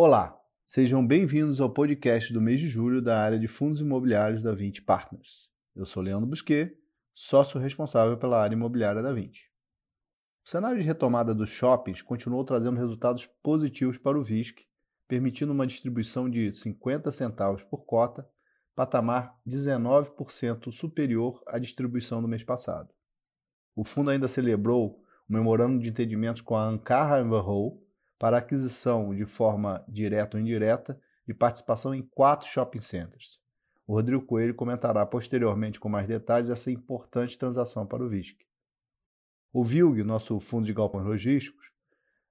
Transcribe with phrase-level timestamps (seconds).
[0.00, 4.54] Olá, sejam bem-vindos ao podcast do mês de julho da área de fundos imobiliários da
[4.54, 5.50] 20 Partners.
[5.74, 6.72] Eu sou Leandro Busquet,
[7.12, 9.50] sócio responsável pela área imobiliária da 20.
[10.46, 14.68] O cenário de retomada dos shoppings continuou trazendo resultados positivos para o VISC,
[15.08, 18.24] permitindo uma distribuição de 50 centavos por cota,
[18.76, 22.94] patamar 19% superior à distribuição do mês passado.
[23.74, 27.82] O fundo ainda celebrou o memorando de entendimentos com a Ankara Hall
[28.18, 33.38] para aquisição de forma direta ou indireta de participação em quatro shopping centers.
[33.86, 38.36] O Rodrigo Coelho comentará posteriormente com mais detalhes essa importante transação para o VISC.
[39.52, 41.70] O VILG, nosso fundo de galpões logísticos,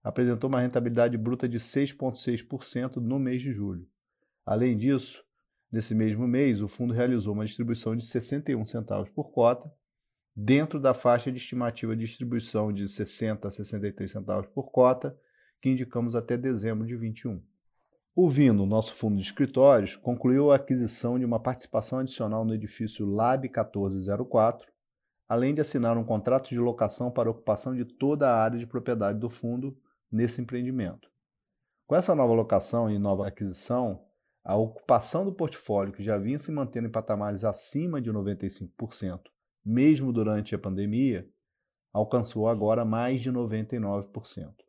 [0.03, 3.87] apresentou uma rentabilidade bruta de 6,6% no mês de julho.
[4.45, 5.23] Além disso,
[5.71, 9.71] nesse mesmo mês, o fundo realizou uma distribuição de 61 centavos por cota,
[10.35, 15.19] dentro da faixa de estimativa de distribuição de 60 a 63 centavos por cota
[15.61, 17.41] que indicamos até dezembro de 21.
[18.15, 23.05] O Vino, nosso fundo de escritórios, concluiu a aquisição de uma participação adicional no edifício
[23.05, 24.67] Lab 1404,
[25.29, 29.19] além de assinar um contrato de locação para ocupação de toda a área de propriedade
[29.19, 29.77] do fundo
[30.11, 31.09] nesse empreendimento.
[31.85, 34.03] Com essa nova locação e nova aquisição,
[34.43, 39.21] a ocupação do portfólio, que já vinha se mantendo em patamares acima de 95%,
[39.63, 41.29] mesmo durante a pandemia,
[41.93, 44.66] alcançou agora mais de 99%.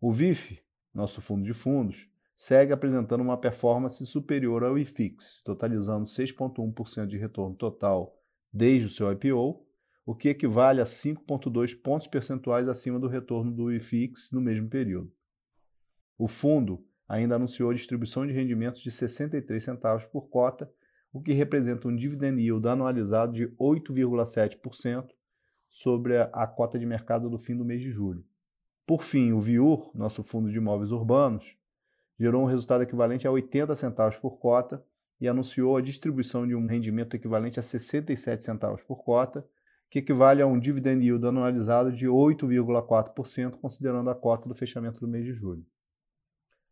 [0.00, 0.62] O VIF,
[0.94, 7.56] nosso fundo de fundos, segue apresentando uma performance superior ao IFIX, totalizando 6,1% de retorno
[7.56, 8.16] total
[8.52, 9.66] desde o seu IPO,
[10.06, 15.12] o que equivale a 5,2 pontos percentuais acima do retorno do IFIX no mesmo período.
[16.16, 20.72] O fundo ainda anunciou distribuição de rendimentos de 63 centavos por cota,
[21.12, 25.08] o que representa um dividend yield anualizado de 8,7%
[25.68, 28.24] sobre a cota de mercado do fim do mês de julho.
[28.88, 31.58] Por fim, o VIUR, nosso fundo de imóveis urbanos,
[32.18, 34.82] gerou um resultado equivalente a 80 centavos por cota
[35.20, 39.46] e anunciou a distribuição de um rendimento equivalente a 67 centavos por cota,
[39.90, 45.06] que equivale a um dividend yield anualizado de 8,4%, considerando a cota do fechamento do
[45.06, 45.66] mês de julho.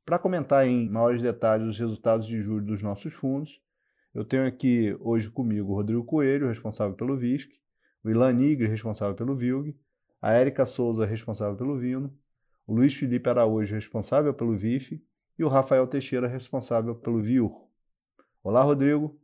[0.03, 3.61] Para comentar em maiores detalhes os resultados de julho dos nossos fundos,
[4.15, 7.51] eu tenho aqui hoje comigo o Rodrigo Coelho, responsável pelo VISC,
[8.03, 9.77] o Ilan Nigre, responsável pelo VILG,
[10.21, 12.13] a Érica Souza, responsável pelo Vino,
[12.67, 15.03] o Luiz Felipe Araújo, responsável pelo VIF,
[15.39, 17.69] e o Rafael Teixeira, responsável pelo VIUR.
[18.43, 19.21] Olá, Rodrigo.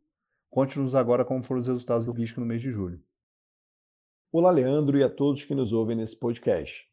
[0.50, 3.02] Conte-nos agora como foram os resultados do risco no mês de julho.
[4.30, 6.86] Olá, Leandro, e a todos que nos ouvem nesse podcast.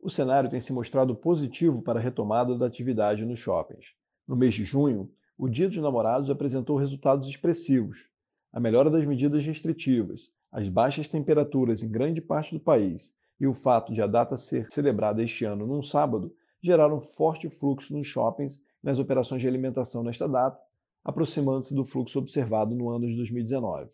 [0.00, 3.94] O cenário tem se mostrado positivo para a retomada da atividade nos shoppings.
[4.26, 8.08] No mês de junho, o Dia dos Namorados apresentou resultados expressivos.
[8.50, 13.52] A melhora das medidas restritivas, as baixas temperaturas em grande parte do país e o
[13.52, 16.32] fato de a data ser celebrada este ano num sábado
[16.62, 20.56] geraram forte fluxo nos shoppings nas operações de alimentação nesta data,
[21.02, 23.90] aproximando-se do fluxo observado no ano de 2019.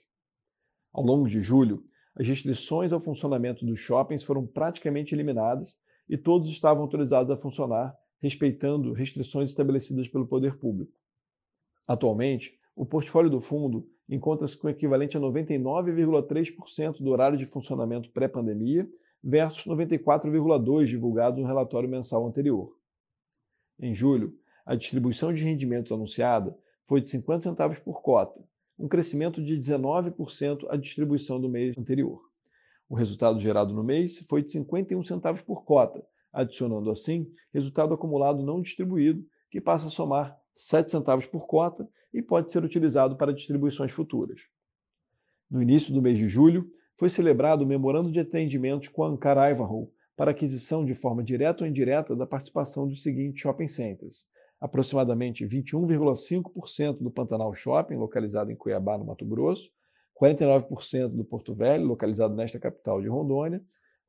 [0.93, 1.83] Ao longo de julho,
[2.15, 7.97] as restrições ao funcionamento dos shoppings foram praticamente eliminadas e todos estavam autorizados a funcionar,
[8.21, 10.93] respeitando restrições estabelecidas pelo poder público.
[11.87, 18.11] Atualmente, o portfólio do fundo encontra-se com o equivalente a 99,3% do horário de funcionamento
[18.11, 18.87] pré-pandemia
[19.29, 22.75] versus 94,2 divulgado no relatório mensal anterior.
[23.79, 24.35] Em julho,
[24.65, 26.57] a distribuição de rendimentos anunciada
[26.87, 28.43] foi de 50 centavos por cota,
[28.79, 32.23] um crescimento de 19% à distribuição do mês anterior.
[32.89, 36.03] O resultado gerado no mês foi de 51 centavos por cota,
[36.33, 42.23] adicionando assim resultado acumulado não distribuído, que passa a somar 7 centavos por cota e
[42.23, 44.41] pode ser utilizado para distribuições futuras.
[45.51, 49.49] No início do mês de julho, foi celebrado o memorando de atendimentos com a Ankara
[49.49, 54.27] Ivanhoe para aquisição de forma direta ou indireta da participação dos seguintes shopping centers.
[54.61, 59.71] Aproximadamente 21,5% do Pantanal Shopping, localizado em Cuiabá, no Mato Grosso,
[60.21, 63.63] 49% do Porto Velho, localizado nesta capital de Rondônia,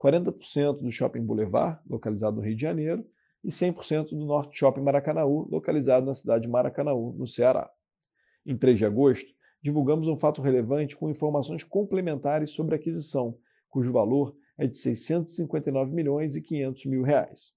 [0.04, 3.06] 40% do Shopping Boulevard, localizado no Rio de Janeiro,
[3.44, 7.70] e 100% do Norte Shopping Maracanaú, localizado na cidade de Maracanaú, no Ceará.
[8.44, 9.30] Em 3 de agosto,
[9.62, 13.38] divulgamos um fato relevante com informações complementares sobre a aquisição,
[13.70, 17.54] cujo valor é de 659 milhões e 500 mil reais.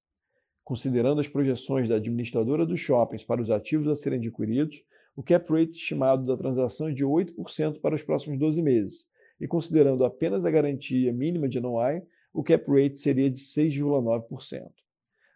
[0.65, 4.85] Considerando as projeções da administradora dos shoppings para os ativos a serem adquiridos,
[5.17, 9.07] o cap rate estimado da transação é de 8% para os próximos 12 meses,
[9.41, 12.03] e considerando apenas a garantia mínima de NOI,
[12.33, 14.71] o cap rate seria de 6,9%.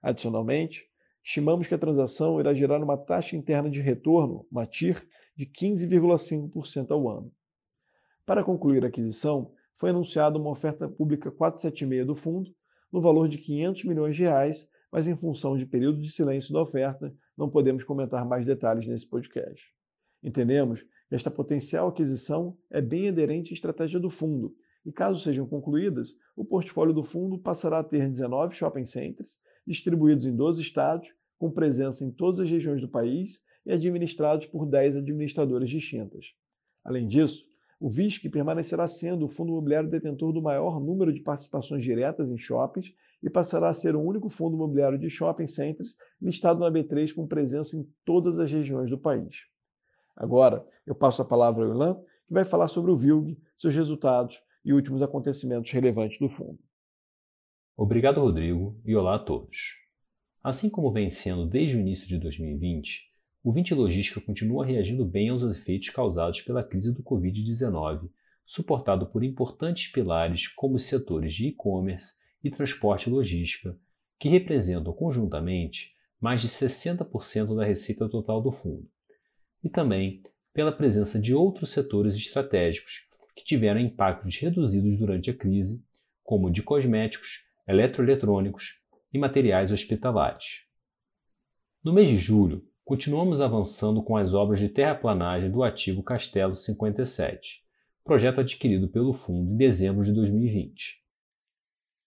[0.01, 0.85] Adicionalmente,
[1.23, 5.05] estimamos que a transação irá gerar uma taxa interna de retorno, uma TIR,
[5.37, 7.33] de 15,5% ao ano.
[8.25, 12.51] Para concluir a aquisição, foi anunciada uma oferta pública 476 do fundo,
[12.91, 16.63] no valor de 500 milhões de reais, mas em função de período de silêncio da
[16.63, 19.63] oferta, não podemos comentar mais detalhes nesse podcast.
[20.23, 24.55] Entendemos que esta potencial aquisição é bem aderente à estratégia do fundo,
[24.85, 30.25] e caso sejam concluídas, o portfólio do fundo passará a ter 19 shopping centers, distribuídos
[30.25, 34.97] em 12 estados, com presença em todas as regiões do país e administrados por 10
[34.97, 36.27] administradoras distintas.
[36.85, 37.45] Além disso,
[37.79, 42.39] o VISC permanecerá sendo o fundo imobiliário detentor do maior número de participações diretas em
[42.39, 47.13] shoppings e passará a ser o único fundo imobiliário de shopping centers listado na B3
[47.13, 49.37] com presença em todas as regiões do país.
[50.17, 51.95] Agora, eu passo a palavra ao Ilan,
[52.27, 56.59] que vai falar sobre o VILG, seus resultados e últimos acontecimentos relevantes do fundo.
[57.77, 59.77] Obrigado, Rodrigo, e olá a todos.
[60.43, 63.03] Assim como vem sendo desde o início de 2020,
[63.47, 68.11] o Vinte Logística continua reagindo bem aos efeitos causados pela crise do Covid-19,
[68.45, 73.79] suportado por importantes pilares como os setores de e-commerce e transporte e logística,
[74.19, 78.91] que representam conjuntamente mais de 60% da receita total do fundo,
[79.63, 85.81] e também pela presença de outros setores estratégicos que tiveram impactos reduzidos durante a crise,
[86.25, 88.81] como de cosméticos, eletroeletrônicos
[89.15, 90.65] e materiais hospitalares.
[91.85, 97.61] No mês de julho, continuamos avançando com as obras de terraplanagem do ativo Castelo 57,
[98.05, 101.03] projeto adquirido pelo fundo em dezembro de 2020.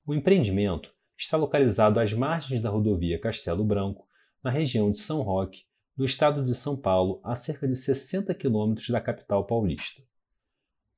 [0.06, 4.08] O empreendimento está localizado às margens da rodovia Castelo Branco,
[4.42, 5.66] na região de São Roque,
[5.98, 10.02] no estado de São Paulo, a cerca de 60 quilômetros da capital paulista.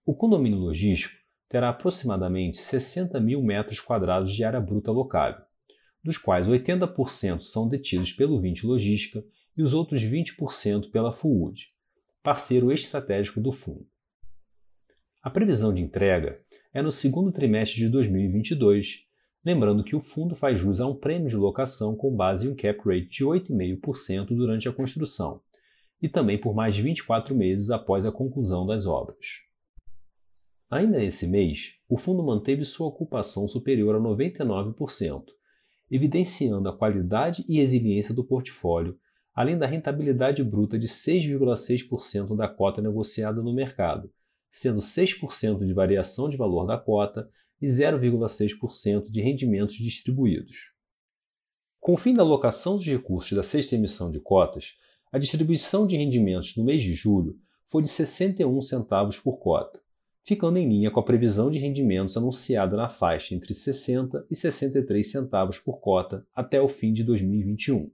[0.05, 1.15] O condomínio logístico
[1.49, 5.43] terá aproximadamente 60 mil metros quadrados de área bruta locável,
[6.03, 9.25] dos quais 80% são detidos pelo Vinte Logística
[9.57, 11.67] e os outros 20% pela Fuud,
[12.23, 13.87] parceiro estratégico do fundo.
[15.21, 16.41] A previsão de entrega
[16.73, 19.05] é no segundo trimestre de 2022,
[19.43, 22.55] lembrando que o fundo faz jus a um prêmio de locação com base em um
[22.55, 25.41] cap rate de 8,5% durante a construção,
[26.01, 29.41] e também por mais de 24 meses após a conclusão das obras.
[30.69, 35.25] Ainda nesse mês, o fundo manteve sua ocupação superior a 99%,
[35.91, 38.97] evidenciando a qualidade e resiliência do portfólio,
[39.33, 44.11] além da rentabilidade bruta de 6,6% da cota negociada no mercado,
[44.51, 47.29] sendo 6% de variação de valor da cota
[47.61, 50.71] e 0,6% de rendimentos distribuídos.
[51.79, 54.75] Com o fim da alocação dos recursos da sexta emissão de cotas,
[55.11, 59.81] a distribuição de rendimentos no mês de julho foi de 61 centavos por cota,
[60.23, 65.09] ficando em linha com a previsão de rendimentos anunciada na faixa entre 60 e 63
[65.09, 67.89] centavos por cota até o fim de 2021.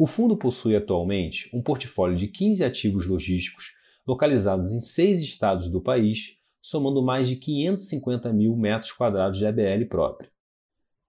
[0.00, 3.72] O fundo possui atualmente um portfólio de 15 ativos logísticos
[4.06, 9.86] localizados em seis estados do país, somando mais de 550 mil metros quadrados de ABL
[9.88, 10.30] própria.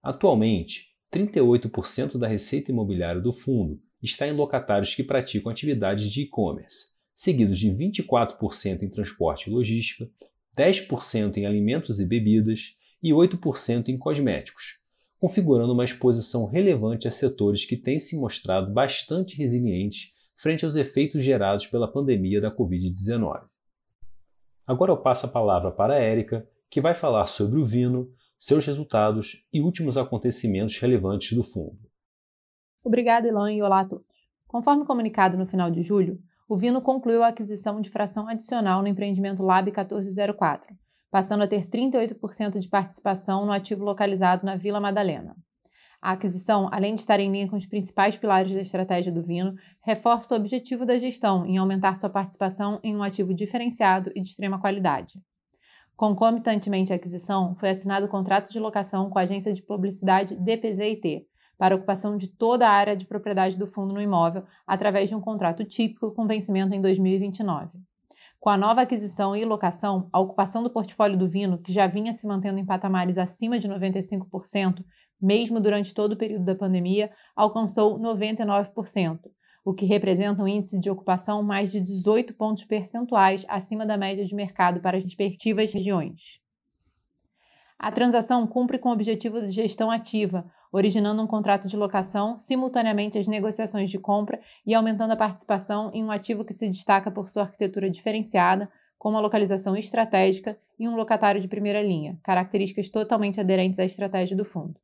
[0.02, 6.88] Atualmente, 38% da receita imobiliária do fundo está em locatários que praticam atividades de e-commerce,
[7.14, 10.10] seguidos de 24% em transporte e logística,
[10.58, 14.79] 10% em alimentos e bebidas e 8% em cosméticos,
[15.20, 21.22] configurando uma exposição relevante a setores que têm se mostrado bastante resilientes frente aos efeitos
[21.22, 23.42] gerados pela pandemia da Covid-19.
[24.66, 28.64] Agora eu passo a palavra para a Érica, que vai falar sobre o Vino, seus
[28.64, 31.78] resultados e últimos acontecimentos relevantes do fundo.
[32.82, 34.06] Obrigada, Elan, e olá a todos.
[34.48, 38.88] Conforme comunicado no final de julho, o Vino concluiu a aquisição de fração adicional no
[38.88, 40.74] empreendimento Lab 1404,
[41.10, 45.36] passando a ter 38% de participação no ativo localizado na Vila Madalena.
[46.00, 49.54] A aquisição, além de estar em linha com os principais pilares da estratégia do Vino,
[49.82, 54.28] reforça o objetivo da gestão em aumentar sua participação em um ativo diferenciado e de
[54.28, 55.20] extrema qualidade.
[55.94, 61.26] Concomitantemente à aquisição, foi assinado o contrato de locação com a agência de publicidade DPZIT,
[61.58, 65.20] para ocupação de toda a área de propriedade do fundo no imóvel através de um
[65.20, 67.78] contrato típico com vencimento em 2029.
[68.40, 72.14] Com a nova aquisição e locação, a ocupação do portfólio do Vino, que já vinha
[72.14, 74.82] se mantendo em patamares acima de 95%,
[75.20, 79.20] mesmo durante todo o período da pandemia, alcançou 99%,
[79.62, 84.24] o que representa um índice de ocupação mais de 18 pontos percentuais acima da média
[84.24, 86.39] de mercado para as respectivas regiões.
[87.82, 93.18] A transação cumpre com o objetivo de gestão ativa, originando um contrato de locação simultaneamente
[93.18, 97.30] às negociações de compra e aumentando a participação em um ativo que se destaca por
[97.30, 103.40] sua arquitetura diferenciada, com uma localização estratégica e um locatário de primeira linha, características totalmente
[103.40, 104.78] aderentes à estratégia do fundo.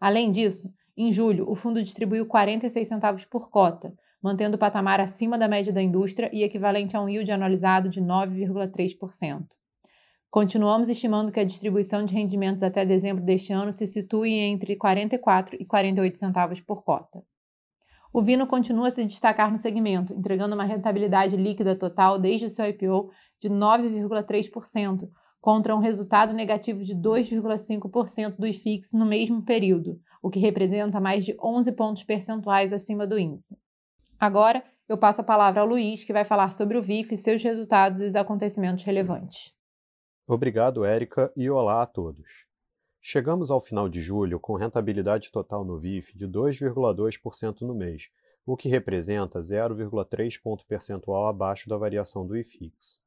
[0.00, 3.92] Além disso, em julho, o fundo distribuiu 46 centavos por cota,
[4.22, 8.00] mantendo o patamar acima da média da indústria e equivalente a um yield anualizado de
[8.00, 9.44] 9,3%.
[10.30, 15.56] Continuamos estimando que a distribuição de rendimentos até dezembro deste ano se situe entre 44
[15.58, 17.22] e 48 centavos por cota.
[18.12, 22.50] O Vino continua a se destacar no segmento, entregando uma rentabilidade líquida total desde o
[22.50, 25.08] seu IPO de 9,3%,
[25.40, 31.24] contra um resultado negativo de 2,5% do IFIX no mesmo período, o que representa mais
[31.24, 33.56] de 11 pontos percentuais acima do índice.
[34.20, 38.02] Agora, eu passo a palavra ao Luiz, que vai falar sobre o VIF, seus resultados
[38.02, 39.56] e os acontecimentos relevantes.
[40.30, 42.44] Obrigado, Érica, e olá a todos.
[43.00, 48.10] Chegamos ao final de julho com rentabilidade total no VIF de 2,2% no mês,
[48.44, 53.00] o que representa 0,3 ponto percentual abaixo da variação do IFIX.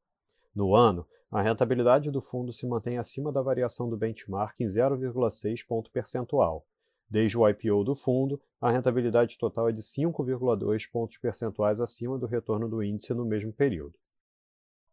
[0.55, 5.63] No ano, a rentabilidade do fundo se mantém acima da variação do benchmark em 0,6
[5.67, 6.65] ponto percentual.
[7.07, 12.25] Desde o IPO do fundo, a rentabilidade total é de 5,2 pontos percentuais acima do
[12.25, 13.93] retorno do índice no mesmo período.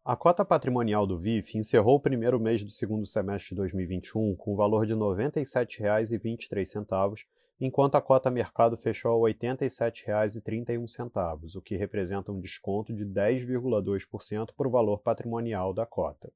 [0.09, 4.53] A cota patrimonial do VIF encerrou o primeiro mês do segundo semestre de 2021 com
[4.53, 7.25] o valor de R$ 97,23,
[7.61, 14.47] enquanto a cota mercado fechou a R$ 87,31, o que representa um desconto de 10,2%
[14.57, 16.33] para o valor patrimonial da cota.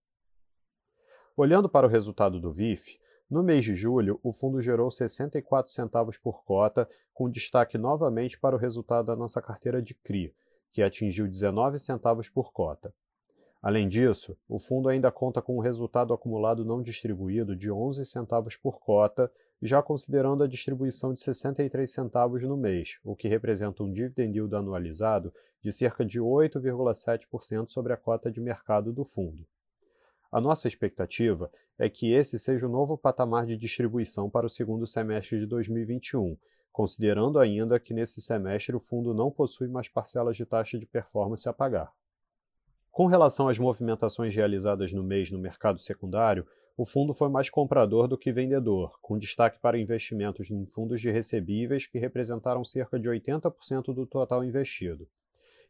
[1.35, 6.19] Olhando para o resultado do VIF, no mês de julho, o fundo gerou 64 centavos
[6.19, 10.31] por cota, com destaque novamente para o resultado da nossa carteira de CRI,
[10.71, 12.93] que atingiu 19 centavos por cota.
[13.63, 18.57] Além disso, o fundo ainda conta com um resultado acumulado não distribuído de 11 centavos
[18.57, 23.89] por cota, já considerando a distribuição de 63 centavos no mês, o que representa um
[23.89, 29.47] dividend yield anualizado de cerca de 8,7% sobre a cota de mercado do fundo.
[30.29, 34.85] A nossa expectativa é que esse seja o novo patamar de distribuição para o segundo
[34.85, 36.35] semestre de 2021,
[36.69, 41.47] considerando ainda que nesse semestre o fundo não possui mais parcelas de taxa de performance
[41.47, 41.93] a pagar.
[42.93, 46.45] Com relação às movimentações realizadas no mês no mercado secundário,
[46.77, 51.09] o fundo foi mais comprador do que vendedor, com destaque para investimentos em fundos de
[51.09, 55.07] recebíveis que representaram cerca de 80% do total investido.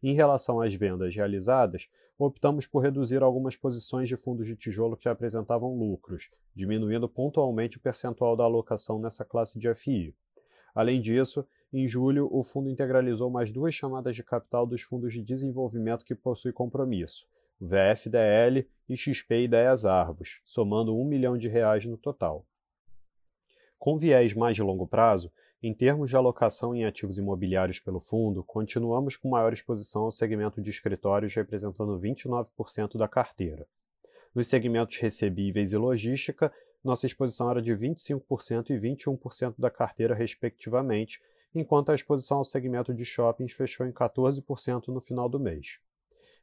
[0.04, 1.88] Em relação às vendas realizadas,
[2.20, 7.82] optamos por reduzir algumas posições de fundos de tijolo que apresentavam lucros, diminuindo pontualmente o
[7.82, 10.14] percentual da alocação nessa classe de FI.
[10.76, 15.24] Além disso, em julho, o fundo integralizou mais duas chamadas de capital dos fundos de
[15.24, 17.28] desenvolvimento que possuem compromisso,
[17.60, 22.46] VFDL e XP Ideias Arvos, somando um milhão de reais no total.
[23.80, 28.44] Com viés mais de longo prazo, em termos de alocação em ativos imobiliários pelo fundo,
[28.44, 33.66] continuamos com maior exposição ao segmento de escritórios, representando 29% da carteira.
[34.36, 36.54] Nos segmentos recebíveis e logística,
[36.84, 41.22] nossa exposição era de 25% e 21% da carteira, respectivamente,
[41.54, 45.80] enquanto a exposição ao segmento de shoppings fechou em 14% no final do mês.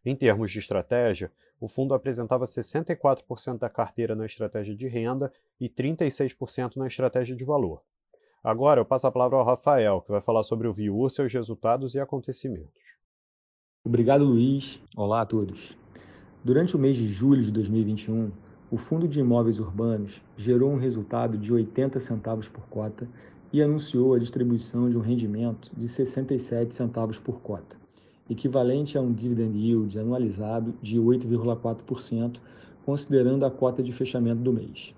[0.05, 5.69] Em termos de estratégia, o fundo apresentava 64% da carteira na estratégia de renda e
[5.69, 7.83] 36% na estratégia de valor.
[8.43, 11.95] Agora eu passo a palavra ao Rafael, que vai falar sobre o VIU, seus resultados
[11.95, 12.95] e acontecimentos.
[13.85, 14.81] Obrigado, Luiz.
[14.97, 15.77] Olá a todos.
[16.43, 18.33] Durante o mês de julho de 2021,
[18.71, 23.07] o Fundo de Imóveis Urbanos gerou um resultado de 80 centavos por cota
[23.53, 27.81] e anunciou a distribuição de um rendimento de 67 centavos por cota
[28.31, 32.39] equivalente a um dividend yield anualizado de 8,4%,
[32.87, 34.95] considerando a cota de fechamento do mês.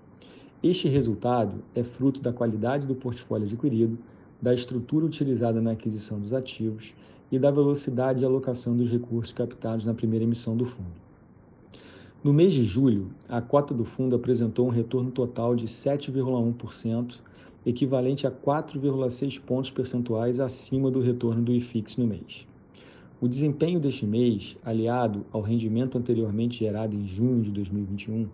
[0.63, 3.99] Este resultado é fruto da qualidade do portfólio adquirido,
[4.41, 6.95] da estrutura utilizada na aquisição dos ativos
[7.31, 11.01] e da velocidade de alocação dos recursos captados na primeira emissão do fundo.
[12.23, 17.15] No mês de julho, a cota do fundo apresentou um retorno total de 7,1%,
[17.65, 22.47] equivalente a 4,6 pontos percentuais acima do retorno do IFIX no mês.
[23.21, 28.29] O desempenho deste mês, aliado ao rendimento anteriormente gerado em junho de 2021,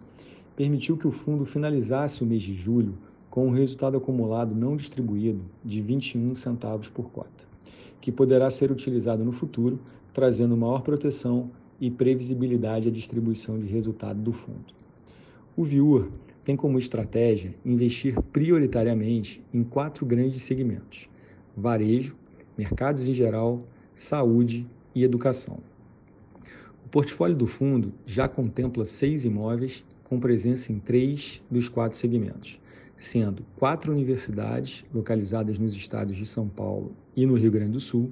[0.56, 2.94] permitiu que o fundo finalizasse o mês de julho
[3.28, 7.46] com um resultado acumulado não distribuído de 21 centavos por cota,
[8.00, 9.78] que poderá ser utilizado no futuro,
[10.14, 14.72] trazendo maior proteção e previsibilidade à distribuição de resultado do fundo.
[15.56, 16.08] O VIUR
[16.48, 21.06] tem como estratégia investir prioritariamente em quatro grandes segmentos:
[21.54, 22.16] varejo,
[22.56, 23.62] mercados em geral,
[23.94, 25.58] saúde e educação.
[26.86, 32.58] O portfólio do fundo já contempla seis imóveis com presença em três dos quatro segmentos,
[32.96, 38.10] sendo quatro universidades localizadas nos estados de São Paulo e no Rio Grande do Sul,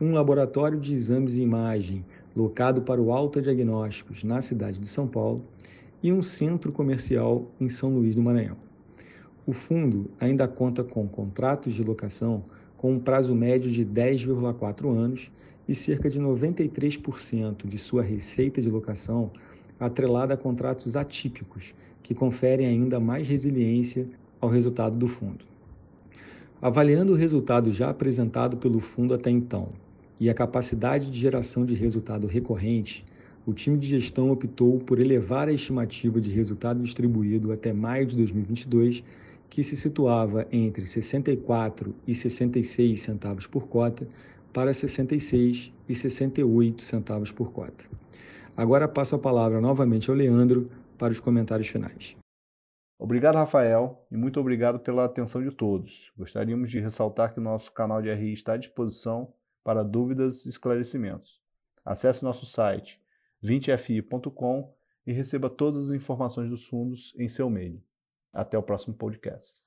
[0.00, 2.04] um laboratório de exames de imagem
[2.36, 5.44] locado para o autodiagnósticos na cidade de São Paulo
[6.04, 8.58] e um centro comercial em São Luís do Maranhão.
[9.46, 12.44] O fundo ainda conta com contratos de locação
[12.76, 15.32] com um prazo médio de 10,4 anos
[15.66, 19.30] e cerca de 93% de sua receita de locação
[19.80, 24.06] atrelada a contratos atípicos, que conferem ainda mais resiliência
[24.42, 25.46] ao resultado do fundo.
[26.60, 29.70] Avaliando o resultado já apresentado pelo fundo até então
[30.20, 33.06] e a capacidade de geração de resultado recorrente,
[33.46, 38.16] o time de gestão optou por elevar a estimativa de resultado distribuído até maio de
[38.16, 39.04] 2022,
[39.50, 44.08] que se situava entre 64 e 66 centavos por cota,
[44.52, 47.84] para 66 e 68 centavos por cota.
[48.56, 52.16] Agora passo a palavra novamente ao Leandro para os comentários finais.
[52.96, 56.12] Obrigado, Rafael, e muito obrigado pela atenção de todos.
[56.16, 59.34] Gostaríamos de ressaltar que nosso canal de RI está à disposição
[59.64, 61.40] para dúvidas e esclarecimentos.
[61.84, 63.03] Acesse nosso site
[63.44, 64.74] 20fi.com
[65.06, 67.82] e receba todas as informações dos fundos em seu e-mail.
[68.32, 69.62] Até o próximo podcast.